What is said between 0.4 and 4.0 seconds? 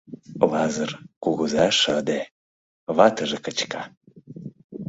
Лазыр кугыза шыде, ватыже кычыка.